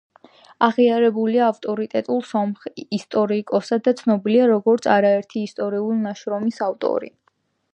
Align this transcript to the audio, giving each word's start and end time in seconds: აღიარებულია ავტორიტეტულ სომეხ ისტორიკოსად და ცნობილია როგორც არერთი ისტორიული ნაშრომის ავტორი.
აღიარებულია 0.67 1.43
ავტორიტეტულ 1.49 2.23
სომეხ 2.29 2.65
ისტორიკოსად 2.99 3.83
და 3.89 3.93
ცნობილია 4.01 4.49
როგორც 4.53 4.89
არერთი 4.97 5.45
ისტორიული 5.51 6.01
ნაშრომის 6.09 6.61
ავტორი. 6.71 7.13